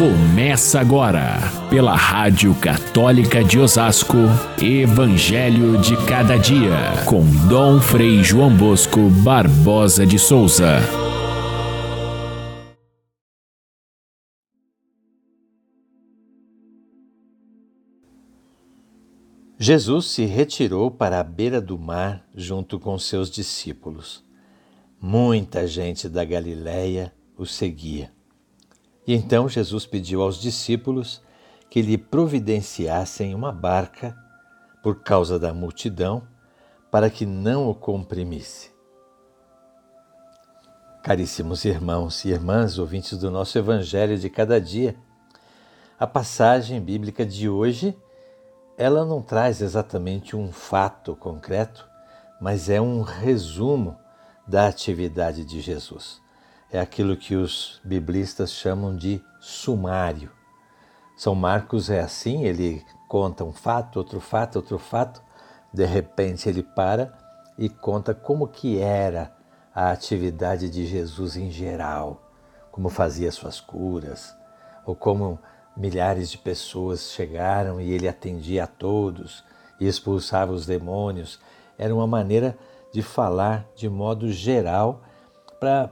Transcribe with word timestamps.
Começa 0.00 0.80
agora, 0.80 1.36
pela 1.68 1.94
Rádio 1.94 2.54
Católica 2.54 3.44
de 3.44 3.58
Osasco, 3.58 4.16
Evangelho 4.58 5.76
de 5.76 5.94
Cada 6.06 6.38
Dia, 6.38 7.04
com 7.06 7.22
Dom 7.46 7.78
Frei 7.82 8.24
João 8.24 8.56
Bosco 8.56 9.10
Barbosa 9.22 10.06
de 10.06 10.18
Souza. 10.18 10.78
Jesus 19.58 20.06
se 20.06 20.24
retirou 20.24 20.90
para 20.90 21.20
a 21.20 21.22
beira 21.22 21.60
do 21.60 21.78
mar 21.78 22.26
junto 22.34 22.80
com 22.80 22.98
seus 22.98 23.30
discípulos. 23.30 24.24
Muita 24.98 25.66
gente 25.66 26.08
da 26.08 26.24
Galiléia 26.24 27.12
o 27.36 27.44
seguia. 27.44 28.10
E 29.06 29.14
então 29.14 29.48
Jesus 29.48 29.86
pediu 29.86 30.22
aos 30.22 30.40
discípulos 30.40 31.22
que 31.68 31.80
lhe 31.80 31.96
providenciassem 31.96 33.34
uma 33.34 33.52
barca 33.52 34.16
por 34.82 35.02
causa 35.02 35.38
da 35.38 35.52
multidão, 35.52 36.22
para 36.90 37.08
que 37.08 37.24
não 37.24 37.68
o 37.68 37.74
comprimisse. 37.74 38.70
Caríssimos 41.02 41.64
irmãos 41.64 42.24
e 42.24 42.30
irmãs, 42.30 42.78
ouvintes 42.78 43.16
do 43.16 43.30
nosso 43.30 43.56
Evangelho 43.56 44.18
de 44.18 44.28
cada 44.28 44.60
dia, 44.60 44.96
a 45.98 46.06
passagem 46.06 46.80
bíblica 46.80 47.24
de 47.24 47.48
hoje, 47.48 47.96
ela 48.76 49.04
não 49.04 49.22
traz 49.22 49.60
exatamente 49.60 50.34
um 50.34 50.50
fato 50.50 51.14
concreto, 51.14 51.88
mas 52.40 52.68
é 52.68 52.80
um 52.80 53.02
resumo 53.02 53.96
da 54.46 54.66
atividade 54.66 55.44
de 55.44 55.60
Jesus 55.60 56.20
é 56.72 56.78
aquilo 56.78 57.16
que 57.16 57.34
os 57.34 57.80
biblistas 57.84 58.52
chamam 58.52 58.94
de 58.94 59.22
sumário. 59.40 60.30
São 61.16 61.34
Marcos 61.34 61.90
é 61.90 62.00
assim, 62.00 62.44
ele 62.44 62.84
conta 63.08 63.44
um 63.44 63.52
fato, 63.52 63.96
outro 63.96 64.20
fato, 64.20 64.56
outro 64.56 64.78
fato, 64.78 65.22
de 65.72 65.84
repente 65.84 66.48
ele 66.48 66.62
para 66.62 67.12
e 67.58 67.68
conta 67.68 68.14
como 68.14 68.48
que 68.48 68.78
era 68.78 69.34
a 69.74 69.90
atividade 69.90 70.70
de 70.70 70.86
Jesus 70.86 71.36
em 71.36 71.50
geral, 71.50 72.22
como 72.70 72.88
fazia 72.88 73.30
suas 73.30 73.60
curas, 73.60 74.34
ou 74.86 74.94
como 74.94 75.38
milhares 75.76 76.30
de 76.30 76.38
pessoas 76.38 77.10
chegaram 77.12 77.80
e 77.80 77.90
ele 77.90 78.08
atendia 78.08 78.64
a 78.64 78.66
todos 78.66 79.44
e 79.78 79.86
expulsava 79.86 80.52
os 80.52 80.66
demônios. 80.66 81.40
Era 81.78 81.94
uma 81.94 82.06
maneira 82.06 82.56
de 82.92 83.02
falar 83.02 83.66
de 83.74 83.88
modo 83.88 84.30
geral 84.30 85.02
para 85.58 85.90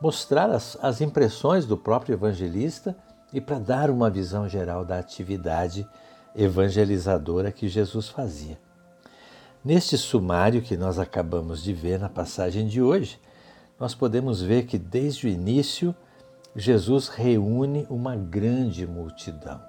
mostrar 0.00 0.50
as, 0.50 0.78
as 0.82 1.00
impressões 1.00 1.66
do 1.66 1.76
próprio 1.76 2.14
evangelista 2.14 2.96
e 3.32 3.40
para 3.40 3.58
dar 3.58 3.90
uma 3.90 4.10
visão 4.10 4.48
geral 4.48 4.84
da 4.84 4.98
atividade 4.98 5.86
evangelizadora 6.34 7.52
que 7.52 7.68
Jesus 7.68 8.08
fazia. 8.08 8.58
Neste 9.64 9.98
sumário 9.98 10.62
que 10.62 10.76
nós 10.76 10.98
acabamos 10.98 11.62
de 11.62 11.72
ver 11.72 11.98
na 11.98 12.08
passagem 12.08 12.66
de 12.66 12.80
hoje, 12.80 13.20
nós 13.78 13.94
podemos 13.94 14.40
ver 14.40 14.64
que 14.64 14.78
desde 14.78 15.26
o 15.26 15.30
início 15.30 15.94
Jesus 16.56 17.08
reúne 17.08 17.86
uma 17.90 18.16
grande 18.16 18.86
multidão. 18.86 19.60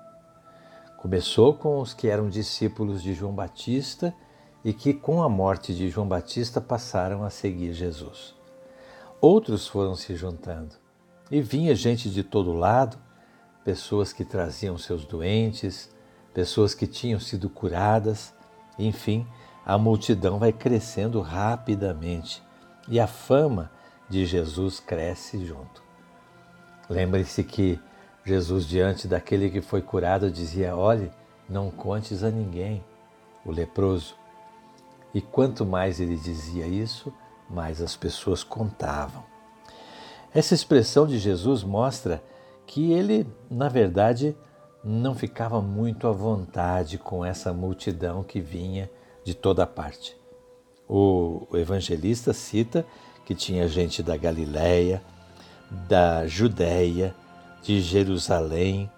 Começou 0.98 1.54
com 1.54 1.80
os 1.80 1.94
que 1.94 2.08
eram 2.08 2.30
discípulos 2.30 3.02
de 3.02 3.14
João 3.14 3.34
Batista 3.34 4.14
e 4.64 4.72
que, 4.72 4.94
com 4.94 5.24
a 5.24 5.30
morte 5.30 5.74
de 5.74 5.90
João 5.90 6.08
Batista, 6.08 6.62
passaram 6.62 7.24
a 7.24 7.30
seguir 7.30 7.74
Jesus. 7.74 8.41
Outros 9.22 9.68
foram 9.68 9.94
se 9.96 10.16
juntando 10.16 10.74
e 11.30 11.44
vinha 11.44 11.76
gente 11.76 12.10
de 12.10 12.24
todo 12.24 12.54
lado, 12.54 12.98
pessoas 13.64 14.12
que 14.12 14.26
traziam 14.26 14.80
seus 14.80 15.06
doentes, 15.06 15.94
pessoas 16.34 16.74
que 16.74 16.88
tinham 16.88 17.20
sido 17.20 17.48
curadas, 17.48 18.34
enfim, 18.80 19.28
a 19.64 19.78
multidão 19.78 20.40
vai 20.40 20.52
crescendo 20.52 21.22
rapidamente 21.22 22.42
e 22.88 23.00
a 23.00 23.06
fama 23.06 23.72
de 24.10 24.26
Jesus 24.26 24.80
cresce 24.80 25.46
junto. 25.46 25.84
Lembre-se 26.90 27.44
que 27.44 27.80
Jesus, 28.26 28.66
diante 28.66 29.08
daquele 29.08 29.52
que 29.52 29.62
foi 29.62 29.84
curado, 29.84 30.32
dizia: 30.32 30.76
Olhe, 30.76 31.12
não 31.48 31.70
contes 31.70 32.24
a 32.24 32.32
ninguém, 32.32 32.84
o 33.46 33.52
leproso. 33.52 34.16
E 35.14 35.22
quanto 35.22 35.64
mais 35.64 36.00
ele 36.00 36.18
dizia 36.18 36.66
isso, 36.66 37.14
mas 37.52 37.82
as 37.82 37.96
pessoas 37.96 38.44
contavam. 38.44 39.24
Essa 40.34 40.54
expressão 40.54 41.06
de 41.06 41.20
Jesus 41.20 41.64
mostra 41.64 42.24
que 42.66 42.92
ele, 42.94 43.28
na 43.50 43.68
verdade, 43.68 44.36
não 44.84 45.14
ficava 45.14 45.62
muito 45.62 46.08
à 46.08 46.12
vontade 46.12 46.98
com 46.98 47.26
essa 47.26 47.52
multidão 47.52 48.24
que 48.24 48.40
vinha 48.40 48.90
de 49.24 49.34
toda 49.34 49.68
parte. 49.68 50.16
O 50.88 51.48
evangelista 51.54 52.34
cita 52.34 52.86
que 53.26 53.36
tinha 53.36 53.68
gente 53.68 54.02
da 54.02 54.18
Galiléia, 54.18 55.02
da 55.70 56.26
Judéia, 56.28 57.14
de 57.62 57.80
Jerusalém, 57.80 58.90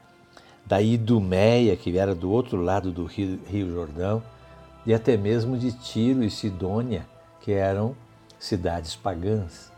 da 0.65 0.81
Idumeia, 0.81 1.75
que 1.75 1.97
era 1.97 2.15
do 2.15 2.31
outro 2.31 2.61
lado 2.61 2.91
do 2.91 3.05
Rio, 3.05 3.71
Jordão, 3.71 4.23
e 4.85 4.93
até 4.93 5.17
mesmo 5.17 5.57
de 5.57 5.71
Tiro 5.71 6.23
e 6.23 6.29
Sidônia, 6.29 7.05
que 7.41 7.51
eram 7.51 7.95
cidades 8.43 8.93
pagãs. 8.93 9.71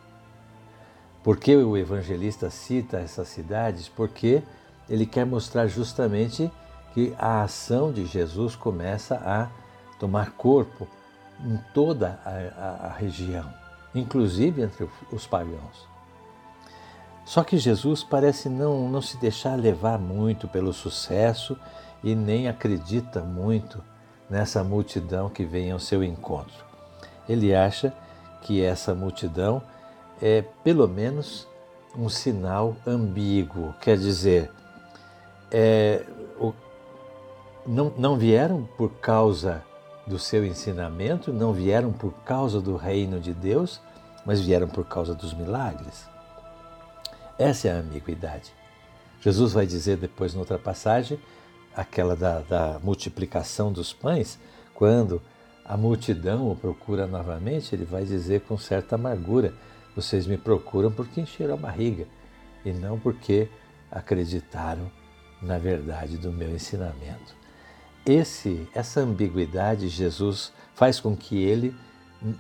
Por 1.24 1.38
que 1.38 1.56
o 1.56 1.78
evangelista 1.78 2.50
cita 2.50 2.98
essas 2.98 3.28
cidades? 3.28 3.88
Porque 3.88 4.42
ele 4.90 5.06
quer 5.06 5.24
mostrar 5.24 5.68
justamente 5.68 6.52
que 6.92 7.14
a 7.20 7.44
ação 7.44 7.92
de 7.92 8.08
Jesus 8.08 8.56
começa 8.56 9.18
a 9.18 9.50
tomar 10.00 10.31
corpo 10.31 10.88
em 11.44 11.59
toda 11.76 12.20
a, 12.26 12.30
a, 12.30 12.88
a 12.88 12.90
região, 12.94 13.53
inclusive 13.94 14.64
entre 14.64 14.90
os 15.12 15.28
pagãos. 15.28 15.88
Só 17.24 17.44
que 17.44 17.59
Jesus 17.59 18.03
parece 18.03 18.50
não, 18.50 18.90
não 18.90 19.02
se 19.02 19.18
deixar 19.18 19.56
levar 19.56 20.00
muito 20.00 20.47
pelo 20.47 20.74
sucesso 20.74 21.56
e 22.03 22.16
nem 22.16 22.47
acredita 22.47 23.22
muito 23.22 23.84
nessa 24.28 24.64
multidão 24.64 25.30
que 25.30 25.46
vem 25.46 25.72
ao 25.72 25.80
seu 25.80 26.03
encontro. 26.03 26.66
Ele 27.30 27.53
acha 27.53 27.94
que 28.45 28.63
essa 28.63 28.94
multidão 28.94 29.59
é 30.22 30.44
pelo 30.63 30.88
menos 30.88 31.47
um 31.97 32.07
sinal 32.07 32.75
ambíguo, 32.85 33.73
quer 33.81 33.97
dizer, 33.97 34.51
é, 35.51 36.06
o, 36.39 36.53
não, 37.66 37.91
não 37.97 38.16
vieram 38.16 38.69
por 38.78 38.91
causa 39.00 39.63
do 40.05 40.19
seu 40.19 40.45
ensinamento, 40.45 41.34
não 41.34 41.53
vieram 41.53 41.91
por 41.91 42.13
causa 42.23 42.61
do 42.61 42.75
reino 42.75 43.19
de 43.19 43.34
Deus, 43.34 43.81
mas 44.23 44.39
vieram 44.39 44.67
por 44.67 44.85
causa 44.85 45.16
dos 45.16 45.34
milagres. 45.34 46.07
Essa 47.39 47.69
é 47.69 47.72
a 47.72 47.78
ambiguidade. 47.79 48.53
Jesus 49.22 49.53
vai 49.53 49.66
dizer 49.66 49.97
depois, 49.97 50.35
noutra 50.35 50.59
passagem, 50.59 51.19
aquela 51.75 52.16
da, 52.16 52.41
da 52.41 52.79
multiplicação 52.84 53.72
dos 53.72 53.91
pães, 53.91 54.38
quando 54.75 55.19
a 55.66 55.76
multidão 55.76 56.52
o 56.52 56.56
procura 56.56 57.08
novamente, 57.08 57.74
ele 57.74 57.86
vai 57.86 58.06
dizer 58.06 58.42
com 58.42 58.58
certa 58.58 58.96
amargura: 58.96 59.53
Vocês 59.96 60.28
me 60.28 60.38
procuram 60.38 60.92
porque 60.92 61.20
encheram 61.20 61.56
a 61.56 61.58
barriga 61.58 62.06
e 62.64 62.72
não 62.72 63.00
porque 63.00 63.50
acreditaram 63.92 64.92
na 65.42 65.58
verdade 65.58 66.18
do 66.18 66.31
meu 66.31 66.53
ensinamento. 66.56 67.36
Esse, 68.06 68.70
essa 68.74 69.00
ambiguidade, 69.00 69.90
Jesus 69.90 70.53
faz 70.76 71.00
com 71.00 71.16
que 71.16 71.42
ele 71.42 71.76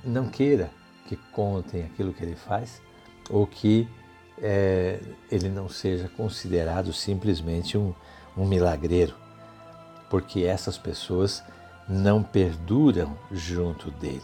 não 0.03 0.29
queira 0.29 0.69
que 1.07 1.15
contem 1.31 1.83
aquilo 1.83 2.13
que 2.13 2.23
ele 2.23 2.35
faz 2.35 2.81
ou 3.29 3.47
que 3.47 3.87
é, 4.39 4.99
ele 5.31 5.49
não 5.49 5.67
seja 5.67 6.07
considerado 6.09 6.93
simplesmente 6.93 7.77
um, 7.77 7.93
um 8.37 8.45
milagreiro, 8.45 9.15
porque 10.09 10.43
essas 10.43 10.77
pessoas 10.77 11.43
não 11.87 12.23
perduram 12.23 13.17
junto 13.31 13.91
dele. 13.91 14.23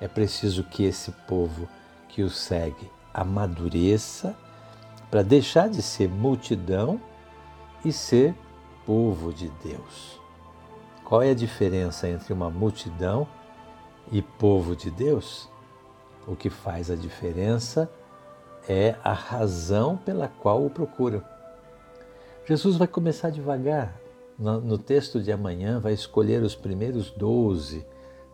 É 0.00 0.08
preciso 0.08 0.64
que 0.64 0.84
esse 0.84 1.12
povo 1.26 1.68
que 2.08 2.22
o 2.22 2.30
segue 2.30 2.90
amadureça 3.14 4.34
para 5.10 5.22
deixar 5.22 5.68
de 5.68 5.82
ser 5.82 6.08
multidão 6.08 7.00
e 7.84 7.92
ser 7.92 8.34
povo 8.84 9.32
de 9.32 9.48
Deus. 9.62 10.20
Qual 11.04 11.22
é 11.22 11.30
a 11.30 11.34
diferença 11.34 12.08
entre 12.08 12.32
uma 12.32 12.50
multidão 12.50 13.28
e 14.10 14.22
povo 14.22 14.74
de 14.74 14.90
Deus? 14.90 15.48
O 16.26 16.34
que 16.34 16.48
faz 16.48 16.90
a 16.90 16.96
diferença 16.96 17.90
é 18.68 18.94
a 19.02 19.12
razão 19.12 19.96
pela 19.96 20.28
qual 20.28 20.64
o 20.64 20.70
procuram. 20.70 21.22
Jesus 22.46 22.76
vai 22.76 22.88
começar 22.88 23.30
devagar, 23.30 23.94
no, 24.38 24.78
texto 24.78 25.20
de 25.20 25.30
amanhã, 25.30 25.78
vai 25.78 25.92
escolher 25.92 26.42
os 26.42 26.54
primeiros 26.54 27.10
doze 27.10 27.84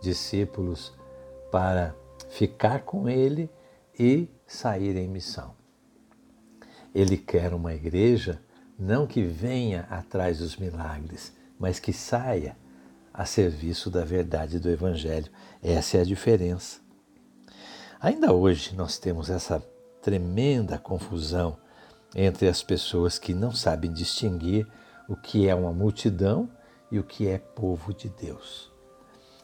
discípulos 0.00 0.92
para 1.50 1.94
ficar 2.28 2.82
com 2.82 3.08
ele 3.08 3.50
e 3.98 4.28
sair 4.46 4.96
em 4.96 5.08
missão. 5.08 5.54
Ele 6.94 7.16
quer 7.16 7.52
uma 7.52 7.74
igreja 7.74 8.40
não 8.78 9.06
que 9.06 9.22
venha 9.22 9.86
atrás 9.90 10.38
dos 10.38 10.56
milagres, 10.56 11.32
mas 11.58 11.80
que 11.80 11.92
saia 11.92 12.56
a 13.12 13.24
serviço 13.26 13.90
da 13.90 14.04
verdade 14.04 14.60
do 14.60 14.70
Evangelho. 14.70 15.30
Essa 15.62 15.98
é 15.98 16.00
a 16.02 16.04
diferença. 16.04 16.80
Ainda 18.00 18.32
hoje 18.32 18.76
nós 18.76 18.96
temos 18.96 19.28
essa 19.28 19.60
tremenda 20.00 20.78
confusão 20.78 21.58
entre 22.14 22.48
as 22.48 22.62
pessoas 22.62 23.18
que 23.18 23.34
não 23.34 23.52
sabem 23.52 23.92
distinguir 23.92 24.66
o 25.08 25.16
que 25.16 25.48
é 25.48 25.54
uma 25.54 25.72
multidão 25.72 26.50
e 26.90 26.98
o 26.98 27.02
que 27.02 27.26
é 27.26 27.38
povo 27.38 27.94
de 27.94 28.10
Deus. 28.10 28.70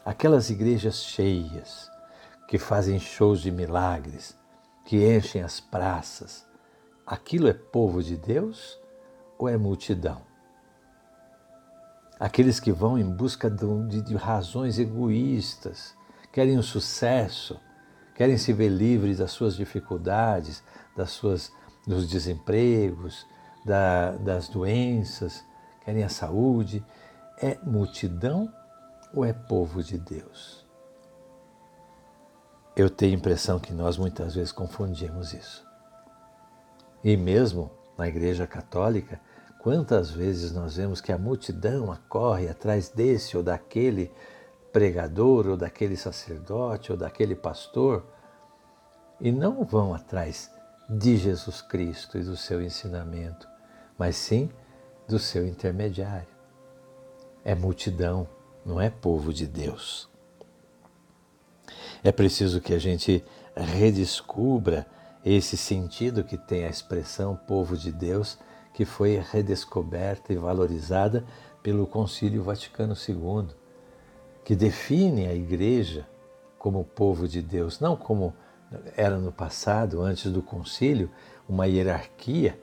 Aquelas 0.05 0.51
igrejas 0.51 1.03
cheias, 1.03 1.89
que 2.47 2.59
fazem 2.59 2.99
shows 2.99 3.41
de 3.41 3.49
milagres, 3.49 4.37
que 4.85 4.97
enchem 4.97 5.41
as 5.41 5.59
praças, 5.59 6.45
aquilo 7.05 7.47
é 7.47 7.53
povo 7.53 8.03
de 8.03 8.15
Deus 8.15 8.79
ou 9.39 9.49
é 9.49 9.57
multidão? 9.57 10.21
Aqueles 12.19 12.59
que 12.59 12.71
vão 12.71 12.97
em 12.97 13.03
busca 13.03 13.49
de, 13.49 14.15
razões 14.15 14.77
egoístas, 14.77 15.95
querem 16.31 16.57
o 16.57 16.63
sucesso, 16.63 17.59
querem 18.13 18.37
se 18.37 18.53
ver 18.53 18.69
livres 18.69 19.17
das 19.17 19.31
suas 19.31 19.55
dificuldades, 19.55 20.63
das 20.95 21.09
suas, 21.09 21.51
dos 21.85 22.07
desempregos, 22.07 23.25
da, 23.65 24.11
das 24.11 24.47
doenças, 24.47 25.43
querem 25.85 26.03
a 26.03 26.09
saúde. 26.09 26.83
É 27.37 27.57
multidão 27.63 28.51
ou 29.13 29.23
é 29.23 29.31
povo 29.31 29.83
de 29.83 29.97
Deus? 29.97 30.65
Eu 32.75 32.89
tenho 32.89 33.13
a 33.13 33.17
impressão 33.17 33.59
que 33.59 33.71
nós 33.71 33.97
muitas 33.97 34.35
vezes 34.35 34.51
confundimos 34.51 35.33
isso. 35.33 35.65
E 37.03 37.15
mesmo 37.15 37.71
na 37.97 38.07
Igreja 38.07 38.45
Católica, 38.45 39.21
quantas 39.59 40.11
vezes 40.11 40.51
nós 40.51 40.75
vemos 40.75 40.99
que 40.99 41.11
a 41.11 41.17
multidão 41.17 41.91
acorre 41.91 42.49
atrás 42.49 42.89
desse 42.89 43.37
ou 43.37 43.43
daquele 43.43 44.11
pregador, 44.73 45.47
ou 45.47 45.55
daquele 45.55 45.95
sacerdote, 45.95 46.91
ou 46.91 46.97
daquele 46.97 47.33
pastor, 47.33 48.05
e 49.21 49.31
não 49.31 49.63
vão 49.63 49.93
atrás 49.93 50.51
de 50.89 51.15
Jesus 51.15 51.61
Cristo 51.61 52.17
e 52.17 52.23
do 52.23 52.35
seu 52.35 52.61
ensinamento, 52.61 53.47
mas 53.97 54.17
sim 54.17 54.49
do 55.07 55.19
seu 55.19 55.47
intermediário. 55.47 56.27
É 57.43 57.53
multidão, 57.53 58.27
não 58.65 58.81
é 58.81 58.89
povo 58.89 59.31
de 59.33 59.45
Deus. 59.45 60.09
É 62.03 62.11
preciso 62.11 62.61
que 62.61 62.73
a 62.73 62.79
gente 62.79 63.23
redescubra 63.55 64.85
esse 65.23 65.57
sentido 65.57 66.23
que 66.23 66.37
tem 66.37 66.65
a 66.65 66.69
expressão 66.69 67.35
povo 67.35 67.75
de 67.75 67.91
Deus, 67.91 68.37
que 68.73 68.85
foi 68.85 69.17
redescoberta 69.31 70.33
e 70.33 70.35
valorizada 70.35 71.25
pelo 71.63 71.87
Concílio 71.87 72.43
Vaticano 72.43 72.93
II, 72.93 73.47
que 74.43 74.55
define 74.55 75.25
a 75.25 75.33
igreja 75.33 76.07
como 76.59 76.83
povo 76.83 77.27
de 77.27 77.41
Deus, 77.41 77.79
não 77.79 77.95
como 77.95 78.33
era 78.95 79.17
no 79.17 79.31
passado, 79.31 80.01
antes 80.01 80.31
do 80.31 80.41
concílio, 80.41 81.09
uma 81.47 81.67
hierarquia 81.67 82.59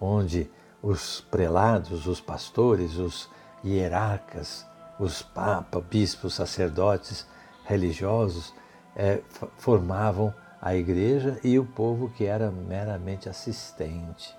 onde 0.00 0.50
os 0.84 1.22
prelados, 1.30 2.06
os 2.06 2.20
pastores, 2.20 2.96
os 2.98 3.30
hierarcas, 3.64 4.66
os 5.00 5.22
papas, 5.22 5.82
bispos, 5.84 6.34
sacerdotes 6.34 7.26
religiosos 7.64 8.52
é, 8.94 9.22
formavam 9.56 10.32
a 10.60 10.76
igreja 10.76 11.40
e 11.42 11.58
o 11.58 11.64
povo 11.64 12.10
que 12.10 12.26
era 12.26 12.50
meramente 12.50 13.30
assistente 13.30 14.36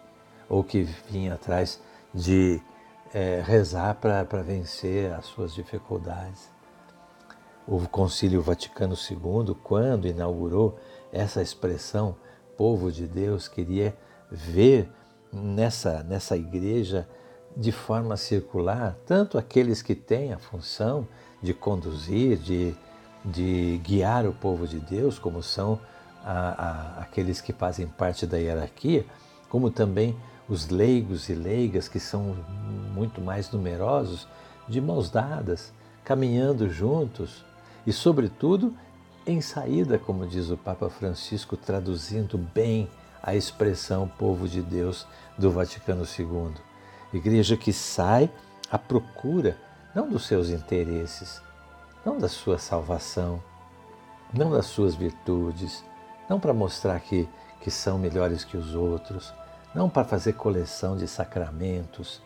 ou 0.48 0.64
que 0.64 0.84
vinha 0.84 1.34
atrás 1.34 1.82
de 2.14 2.62
é, 3.12 3.42
rezar 3.44 3.96
para 3.96 4.24
vencer 4.44 5.12
as 5.14 5.26
suas 5.26 5.52
dificuldades. 5.52 6.54
O 7.68 7.88
Concílio 7.88 8.44
Vaticano 8.44 8.94
II, 8.94 9.56
quando 9.64 10.08
inaugurou 10.08 10.78
essa 11.12 11.42
expressão 11.42 12.16
povo 12.56 12.92
de 12.92 13.08
Deus, 13.08 13.48
queria 13.48 13.98
ver 14.30 14.88
nessa, 15.36 16.04
nessa 16.04 16.38
igreja 16.38 17.08
de 17.56 17.72
forma 17.72 18.18
circular 18.18 18.98
tanto 19.06 19.38
aqueles 19.38 19.82
que 19.82 19.96
têm 19.96 20.34
a 20.34 20.38
função 20.38 21.08
de 21.42 21.54
conduzir, 21.54 22.38
de 22.38 22.76
de 23.26 23.82
guiar 23.84 24.28
o 24.28 24.34
povo 24.34 24.68
de 24.68 24.80
Deus, 24.80 25.18
como 25.18 25.42
são 25.42 25.80
a, 26.24 26.32
a, 26.32 27.02
aqueles 27.02 27.42
que 27.42 27.52
fazem 27.52 27.88
parte 27.88 28.28
da 28.28 28.38
hierarquia, 28.38 29.06
como 29.50 29.72
também 29.72 30.16
os 30.48 30.70
leigos 30.70 31.28
e 31.28 31.34
leigas, 31.34 31.88
que 31.88 32.00
são 32.00 32.36
muito 32.94 33.20
mais 33.20 33.50
numerosos, 33.50 34.28
de 34.68 34.80
mãos 34.80 35.10
dadas, 35.10 35.74
caminhando 36.04 36.70
juntos 36.70 37.44
e, 37.86 37.92
sobretudo, 37.92 38.76
em 39.26 39.42
saída, 39.42 39.98
como 39.98 40.28
diz 40.28 40.52
o 40.52 40.58
Papa 40.58 40.88
Francisco, 40.90 41.58
traduzindo 41.58 42.38
bem 42.38 42.88
a 43.26 43.36
expressão 43.36 44.08
povo 44.08 44.48
de 44.48 44.62
Deus 44.62 45.08
do 45.36 45.50
Vaticano 45.50 46.04
II. 46.04 46.54
Igreja 47.12 47.58
que 47.58 47.74
sai 47.74 48.30
à 48.70 48.78
procura 48.78 49.58
não 49.96 50.08
dos 50.08 50.28
seus 50.28 50.50
interesses, 50.50 51.42
não 52.06 52.20
da 52.20 52.30
sua 52.30 52.60
salvação, 52.60 53.42
não 54.32 54.52
das 54.52 54.68
suas 54.68 54.94
virtudes, 54.94 55.84
não 56.30 56.40
para 56.40 56.54
mostrar 56.54 57.00
que, 57.00 57.28
que 57.62 57.72
são 57.72 57.98
melhores 57.98 58.44
que 58.44 58.58
os 58.58 58.76
outros, 58.76 59.34
não 59.74 59.90
para 59.90 60.04
fazer 60.04 60.34
coleção 60.34 60.96
de 60.96 61.08
sacramentos, 61.08 62.22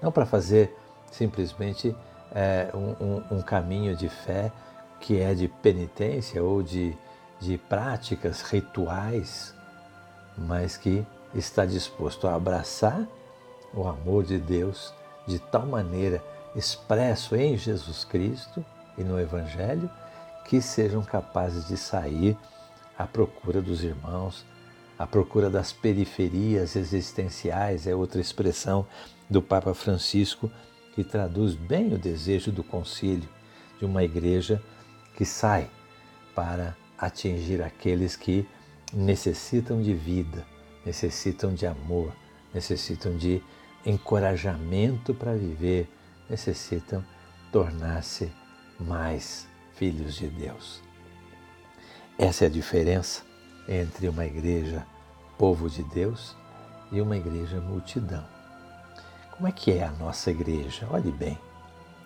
não 0.00 0.12
para 0.12 0.24
fazer 0.24 0.78
simplesmente 1.10 1.96
é, 2.32 2.70
um, 2.74 3.04
um, 3.04 3.38
um, 3.38 3.42
caminho 3.42 3.96
de 3.96 4.08
fé 4.08 4.52
que 5.00 5.20
é 5.20 5.34
de 5.34 5.48
penitência 5.48 6.42
ou 6.42 6.62
de, 6.62 6.96
de 7.40 7.58
práticas 7.58 8.42
rituais, 8.42 9.54
mas 10.36 10.76
que 10.76 11.06
está 11.34 11.64
disposto 11.64 12.26
a 12.26 12.34
abraçar 12.34 13.06
o 13.72 13.86
amor 13.86 14.24
de 14.24 14.38
Deus 14.38 14.92
de 15.26 15.38
tal 15.38 15.66
maneira 15.66 16.22
expresso 16.54 17.34
em 17.34 17.56
Jesus 17.56 18.04
Cristo 18.04 18.64
e 18.96 19.02
no 19.02 19.18
Evangelho 19.18 19.90
que 20.44 20.60
sejam 20.60 21.02
capazes 21.02 21.66
de 21.66 21.76
sair 21.76 22.36
à 22.96 23.06
procura 23.06 23.60
dos 23.60 23.82
irmãos, 23.82 24.44
à 24.98 25.06
procura 25.06 25.50
das 25.50 25.72
periferias 25.72 26.76
existenciais, 26.76 27.86
é 27.86 27.94
outra 27.94 28.20
expressão 28.20 28.86
do 29.28 29.42
Papa 29.42 29.74
Francisco 29.74 30.50
que 30.94 31.02
traduz 31.02 31.54
bem 31.54 31.92
o 31.92 31.98
desejo 31.98 32.52
do 32.52 32.62
concílio 32.62 33.28
de 33.78 33.84
uma 33.84 34.04
igreja 34.04 34.62
que 35.16 35.24
sai 35.24 35.68
para 36.34 36.76
atingir 36.96 37.62
aqueles 37.62 38.14
que 38.14 38.46
necessitam 38.94 39.82
de 39.82 39.92
vida, 39.92 40.46
necessitam 40.84 41.52
de 41.52 41.66
amor, 41.66 42.12
necessitam 42.52 43.16
de 43.16 43.42
encorajamento 43.84 45.12
para 45.12 45.34
viver, 45.34 45.88
necessitam 46.30 47.04
tornar-se 47.50 48.32
mais 48.78 49.46
filhos 49.74 50.14
de 50.14 50.28
Deus. 50.28 50.82
Essa 52.18 52.44
é 52.44 52.46
a 52.46 52.50
diferença 52.50 53.22
entre 53.68 54.08
uma 54.08 54.24
igreja 54.24 54.86
povo 55.36 55.68
de 55.68 55.82
Deus 55.82 56.36
e 56.92 57.00
uma 57.00 57.16
igreja 57.16 57.60
multidão. 57.60 58.24
Como 59.32 59.48
é 59.48 59.52
que 59.52 59.72
é 59.72 59.82
a 59.82 59.90
nossa 59.90 60.30
igreja? 60.30 60.86
Olhe 60.90 61.10
bem, 61.10 61.38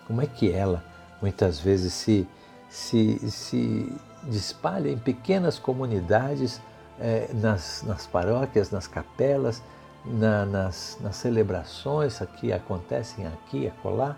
como 0.06 0.22
é 0.22 0.26
que 0.26 0.50
ela 0.50 0.82
muitas 1.20 1.60
vezes 1.60 1.92
se, 1.92 2.26
se, 2.70 3.18
se 3.30 3.92
espalha 4.30 4.88
em 4.88 4.98
pequenas 4.98 5.58
comunidades, 5.58 6.60
eh, 7.00 7.28
nas, 7.34 7.82
nas 7.86 8.06
paróquias, 8.06 8.70
nas 8.70 8.86
capelas, 8.86 9.62
na, 10.04 10.44
nas, 10.46 10.98
nas 11.00 11.16
celebrações 11.16 12.18
que 12.38 12.52
acontecem 12.52 13.26
aqui 13.26 13.64
e 13.64 13.68
acolá, 13.68 14.16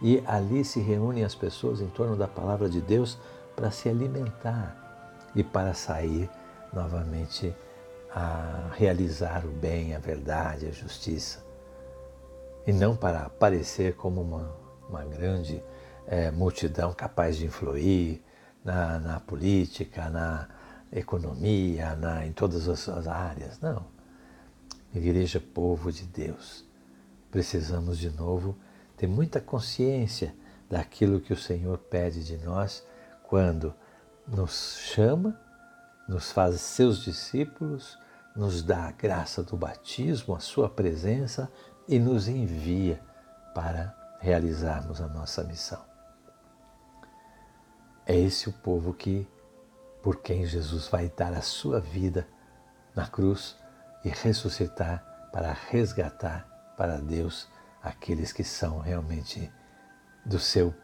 e 0.00 0.22
ali 0.26 0.64
se 0.64 0.80
reúnem 0.80 1.24
as 1.24 1.34
pessoas 1.34 1.80
em 1.80 1.88
torno 1.88 2.16
da 2.16 2.28
palavra 2.28 2.68
de 2.68 2.80
Deus 2.80 3.18
para 3.56 3.70
se 3.70 3.88
alimentar 3.88 4.76
e 5.34 5.42
para 5.42 5.74
sair 5.74 6.30
novamente 6.72 7.54
a 8.14 8.70
realizar 8.76 9.44
o 9.44 9.50
bem, 9.50 9.94
a 9.94 9.98
verdade, 9.98 10.66
a 10.66 10.70
justiça. 10.70 11.44
E 12.66 12.72
não 12.72 12.96
para 12.96 13.20
aparecer 13.20 13.94
como 13.94 14.20
uma, 14.20 14.54
uma 14.88 15.04
grande 15.04 15.62
é, 16.06 16.30
multidão 16.30 16.92
capaz 16.92 17.36
de 17.36 17.46
influir 17.46 18.22
na, 18.64 18.98
na 18.98 19.20
política, 19.20 20.08
na 20.08 20.48
economia, 20.92 21.94
na, 21.96 22.26
em 22.26 22.32
todas 22.32 22.68
as, 22.68 22.88
as 22.88 23.06
áreas. 23.06 23.60
Não. 23.60 23.86
Igreja, 24.94 25.40
povo 25.40 25.92
de 25.92 26.04
Deus. 26.04 26.64
Precisamos 27.30 27.98
de 27.98 28.10
novo 28.10 28.56
ter 28.96 29.06
muita 29.06 29.40
consciência 29.40 30.34
daquilo 30.68 31.20
que 31.20 31.32
o 31.32 31.36
Senhor 31.36 31.78
pede 31.78 32.24
de 32.24 32.36
nós 32.38 32.84
quando 33.22 33.74
nos 34.26 34.78
chama, 34.78 35.38
nos 36.08 36.32
faz 36.32 36.60
seus 36.60 37.02
discípulos, 37.02 37.98
nos 38.34 38.62
dá 38.62 38.88
a 38.88 38.92
graça 38.92 39.42
do 39.42 39.56
batismo, 39.56 40.34
a 40.34 40.40
sua 40.40 40.68
presença, 40.68 41.50
e 41.86 41.98
nos 41.98 42.28
envia 42.28 43.00
para 43.54 43.94
realizarmos 44.20 45.00
a 45.00 45.08
nossa 45.08 45.42
missão. 45.44 45.82
É 48.06 48.16
esse 48.16 48.48
o 48.48 48.52
povo 48.52 48.94
que, 48.94 49.26
por 50.08 50.22
quem 50.22 50.46
Jesus 50.46 50.88
vai 50.88 51.12
dar 51.14 51.34
a 51.34 51.42
sua 51.42 51.80
vida 51.80 52.26
na 52.96 53.06
cruz 53.06 53.58
e 54.02 54.08
ressuscitar 54.08 55.04
para 55.30 55.52
resgatar 55.52 56.48
para 56.78 56.96
Deus 56.96 57.46
aqueles 57.82 58.32
que 58.32 58.42
são 58.42 58.78
realmente 58.78 59.52
do 60.24 60.38
seu 60.38 60.74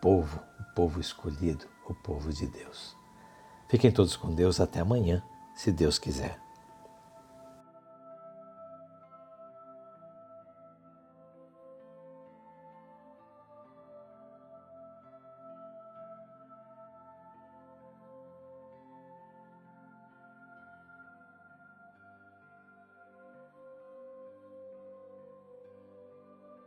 povo, 0.00 0.42
o 0.58 0.74
povo 0.74 1.00
escolhido, 1.00 1.64
o 1.86 1.94
povo 1.94 2.32
de 2.32 2.44
Deus. 2.48 2.96
Fiquem 3.68 3.92
todos 3.92 4.16
com 4.16 4.34
Deus 4.34 4.58
até 4.58 4.80
amanhã, 4.80 5.22
se 5.54 5.70
Deus 5.70 5.96
quiser. 5.96 6.41